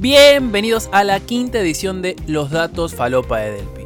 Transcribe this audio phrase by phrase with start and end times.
[0.00, 3.82] Bienvenidos a la quinta edición de Los Datos Falopa de Delpi.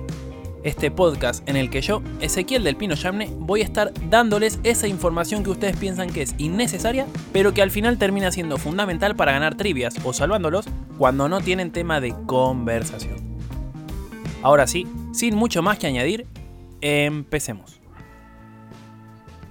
[0.63, 4.87] Este podcast en el que yo, Ezequiel del Pino Yamne, voy a estar dándoles esa
[4.87, 9.33] información que ustedes piensan que es innecesaria, pero que al final termina siendo fundamental para
[9.33, 10.67] ganar trivias o salvándolos
[10.99, 13.17] cuando no tienen tema de conversación.
[14.43, 16.27] Ahora sí, sin mucho más que añadir,
[16.83, 17.82] empecemos.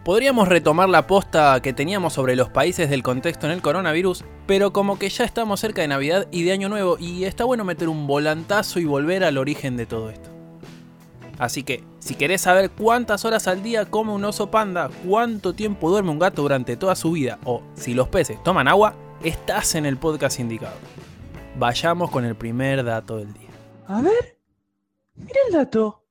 [0.04, 4.73] Podríamos retomar la posta que teníamos sobre los países del contexto en el coronavirus, pero
[4.73, 7.88] como que ya estamos cerca de Navidad y de Año Nuevo y está bueno meter
[7.88, 10.31] un volantazo y volver al origen de todo esto.
[11.38, 15.91] Así que, si querés saber cuántas horas al día come un oso panda, cuánto tiempo
[15.91, 19.85] duerme un gato durante toda su vida o si los peces toman agua, estás en
[19.85, 20.77] el podcast indicado.
[21.59, 23.49] Vayamos con el primer dato del día.
[23.85, 24.40] A ver,
[25.13, 26.04] mira el dato.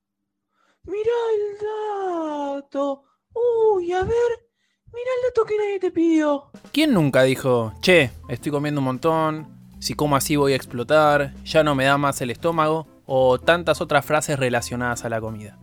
[0.84, 3.09] Mira el dato.
[3.34, 4.48] Uy, a ver,
[4.86, 6.50] mira el dato que nadie te pidió.
[6.72, 9.48] ¿Quién nunca dijo, che, estoy comiendo un montón,
[9.78, 13.80] si como así voy a explotar, ya no me da más el estómago, o tantas
[13.80, 15.58] otras frases relacionadas a la comida?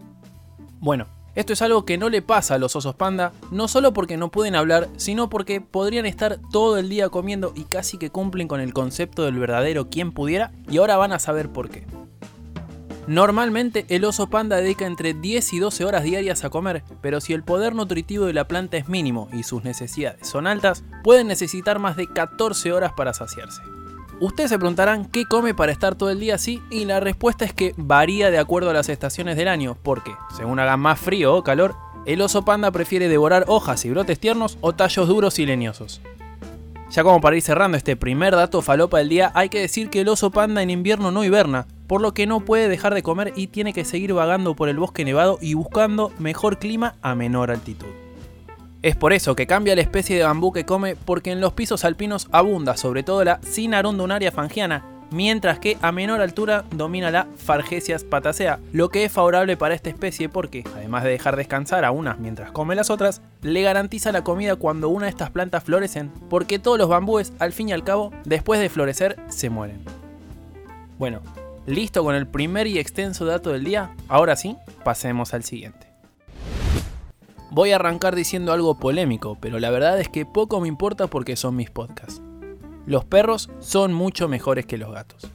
[0.80, 4.18] Bueno, esto es algo que no le pasa a los osos panda, no solo porque
[4.18, 8.48] no pueden hablar, sino porque podrían estar todo el día comiendo y casi que cumplen
[8.48, 11.86] con el concepto del verdadero quien pudiera, y ahora van a saber por qué.
[13.08, 17.32] Normalmente el oso panda dedica entre 10 y 12 horas diarias a comer, pero si
[17.32, 21.80] el poder nutritivo de la planta es mínimo y sus necesidades son altas, pueden necesitar
[21.80, 23.62] más de 14 horas para saciarse.
[24.20, 27.54] Ustedes se preguntarán qué come para estar todo el día así y la respuesta es
[27.54, 31.44] que varía de acuerdo a las estaciones del año, porque, según haga más frío o
[31.44, 36.02] calor, el oso panda prefiere devorar hojas y brotes tiernos o tallos duros y leñosos.
[36.90, 40.02] Ya como para ir cerrando este primer dato falopa del día, hay que decir que
[40.02, 43.34] el oso panda en invierno no hiberna, por lo que no puede dejar de comer
[43.36, 47.50] y tiene que seguir vagando por el bosque nevado y buscando mejor clima a menor
[47.50, 47.88] altitud.
[48.84, 51.84] Es por eso que cambia la especie de bambú que come porque en los pisos
[51.84, 58.04] alpinos abunda sobre todo la Cinarundunaria fangiana, mientras que a menor altura domina la Fargesias
[58.04, 62.20] patacea, lo que es favorable para esta especie porque, además de dejar descansar a unas
[62.20, 66.60] mientras come las otras, le garantiza la comida cuando una de estas plantas florecen, porque
[66.60, 69.82] todos los bambúes, al fin y al cabo, después de florecer, se mueren.
[71.00, 71.22] Bueno,
[71.68, 73.94] ¿Listo con el primer y extenso dato del día?
[74.08, 74.56] Ahora sí,
[74.86, 75.92] pasemos al siguiente.
[77.52, 81.36] Voy a arrancar diciendo algo polémico, pero la verdad es que poco me importa porque
[81.36, 82.22] son mis podcasts.
[82.86, 85.30] Los perros son mucho mejores que los gatos.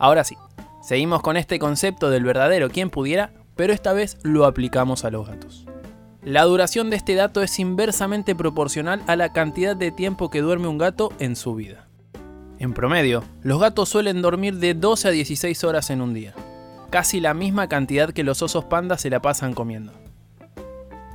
[0.00, 0.36] Ahora sí,
[0.82, 5.24] seguimos con este concepto del verdadero quien pudiera, pero esta vez lo aplicamos a los
[5.24, 5.66] gatos.
[6.24, 10.66] La duración de este dato es inversamente proporcional a la cantidad de tiempo que duerme
[10.66, 11.89] un gato en su vida.
[12.60, 16.34] En promedio, los gatos suelen dormir de 12 a 16 horas en un día,
[16.90, 19.94] casi la misma cantidad que los osos pandas se la pasan comiendo.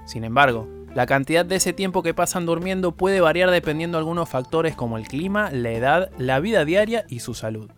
[0.08, 4.28] Sin embargo, la cantidad de ese tiempo que pasan durmiendo puede variar dependiendo de algunos
[4.28, 7.70] factores como el clima, la edad, la vida diaria y su salud.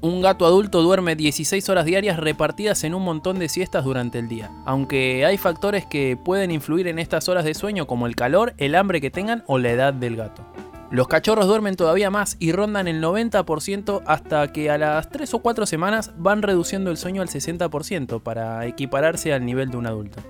[0.00, 4.26] Un gato adulto duerme 16 horas diarias repartidas en un montón de siestas durante el
[4.26, 8.52] día, aunque hay factores que pueden influir en estas horas de sueño como el calor,
[8.58, 10.44] el hambre que tengan o la edad del gato.
[10.94, 15.40] Los cachorros duermen todavía más y rondan el 90% hasta que a las 3 o
[15.40, 20.20] 4 semanas van reduciendo el sueño al 60% para equipararse al nivel de un adulto.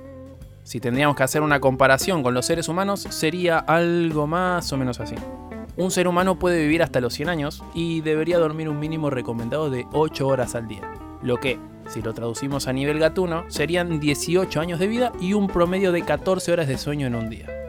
[0.63, 5.01] Si tendríamos que hacer una comparación con los seres humanos, sería algo más o menos
[5.01, 5.17] así.
[5.77, 9.69] Un ser humano puede vivir hasta los 100 años y debería dormir un mínimo recomendado
[9.69, 10.91] de 8 horas al día,
[11.23, 11.59] lo que,
[11.89, 16.01] si lo traducimos a nivel gatuno, serían 18 años de vida y un promedio de
[16.01, 17.64] 14 horas de sueño en un día.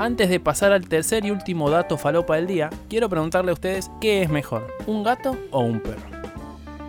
[0.00, 3.90] Antes de pasar al tercer y último dato falopa del día, quiero preguntarle a ustedes
[4.00, 6.00] qué es mejor, un gato o un perro.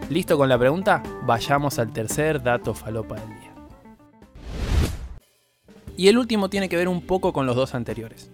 [0.09, 1.03] ¿Listo con la pregunta?
[1.25, 3.53] Vayamos al tercer dato falopa del día.
[5.97, 8.31] Y el último tiene que ver un poco con los dos anteriores.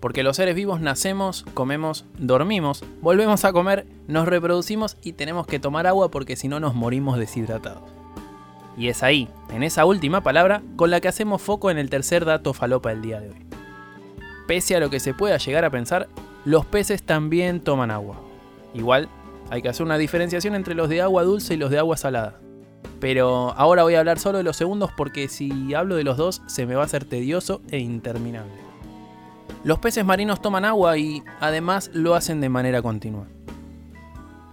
[0.00, 5.60] Porque los seres vivos nacemos, comemos, dormimos, volvemos a comer, nos reproducimos y tenemos que
[5.60, 7.90] tomar agua porque si no nos morimos deshidratados.
[8.76, 12.26] Y es ahí, en esa última palabra, con la que hacemos foco en el tercer
[12.26, 13.53] dato falopa del día de hoy.
[14.46, 16.08] Pese a lo que se pueda llegar a pensar,
[16.44, 18.16] los peces también toman agua.
[18.74, 19.08] Igual,
[19.50, 22.38] hay que hacer una diferenciación entre los de agua dulce y los de agua salada.
[23.00, 26.42] Pero ahora voy a hablar solo de los segundos porque si hablo de los dos
[26.46, 28.52] se me va a hacer tedioso e interminable.
[29.62, 33.26] Los peces marinos toman agua y además lo hacen de manera continua.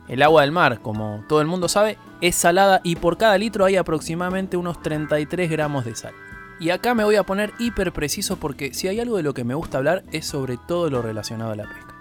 [0.08, 3.66] El agua del mar, como todo el mundo sabe, es salada y por cada litro
[3.66, 6.14] hay aproximadamente unos 33 gramos de sal.
[6.62, 9.44] Y acá me voy a poner hiper preciso porque si hay algo de lo que
[9.44, 11.96] me gusta hablar es sobre todo lo relacionado a la pesca.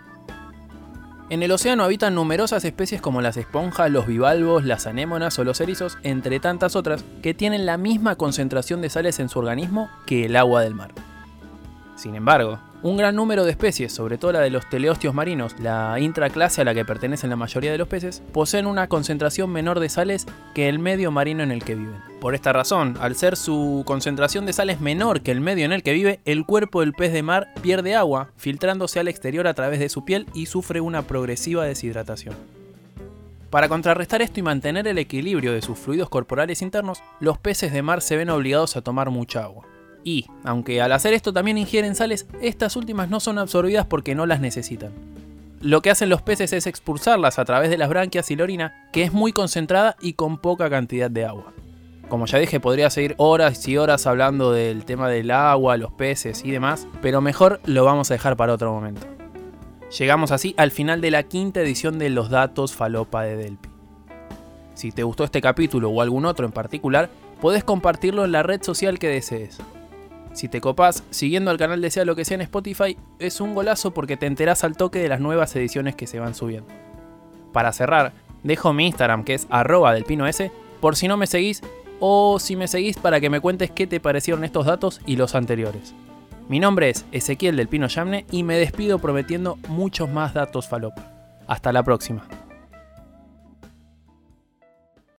[1.31, 5.63] En el océano habitan numerosas especies como las esponjas, los bivalvos, las anémonas o los
[5.63, 10.27] erizos, entre tantas otras, que tienen la misma concentración de sales en su organismo que
[10.27, 10.91] el agua del mar.
[11.97, 16.01] Sin embargo, Un gran número de especies, sobre todo la de los teleostios marinos, la
[16.01, 19.91] intraclase a la que pertenecen la mayoría de los peces, poseen una concentración menor de
[19.91, 22.01] sales que el medio marino en el que viven.
[22.23, 25.83] Por esta razón, al ser su concentración de sales menor que el medio en el
[25.83, 29.79] que vive, el cuerpo del pez de mar pierde agua, filtrándose al exterior a través
[29.79, 32.35] de su piel y sufre una progresiva deshidratación.
[33.51, 37.83] Para contrarrestar esto y mantener el equilibrio de sus fluidos corporales internos, los peces de
[37.83, 39.67] mar se ven obligados a tomar mucha agua.
[40.05, 44.27] Y, aunque al hacer esto también ingieren sales, estas últimas no son absorbidas porque no
[44.27, 44.93] las necesitan.
[45.61, 48.89] Lo que hacen los peces es expulsarlas a través de las branquias y la orina,
[48.93, 51.53] que es muy concentrada y con poca cantidad de agua.
[52.09, 56.45] Como ya dije, podría seguir horas y horas hablando del tema del agua, los peces
[56.45, 59.07] y demás, pero mejor lo vamos a dejar para otro momento.
[59.99, 63.69] Llegamos así al final de la quinta edición de Los Datos Falopa de Delpi.
[64.75, 67.11] Si te gustó este capítulo o algún otro en particular,
[67.41, 69.59] podés compartirlo en la red social que desees.
[70.33, 73.55] Si te copás, siguiendo al canal de Sea lo que sea en Spotify, es un
[73.55, 76.73] golazo porque te enterás al toque de las nuevas ediciones que se van subiendo.
[77.53, 78.13] Para cerrar,
[78.43, 81.63] dejo mi Instagram que es arroba del pino S, por si no me seguís
[81.99, 85.35] o si me seguís para que me cuentes qué te parecieron estos datos y los
[85.35, 85.95] anteriores.
[86.49, 91.13] Mi nombre es Ezequiel del Pino Yamne y me despido prometiendo muchos más datos falopa.
[91.47, 92.27] Hasta la próxima.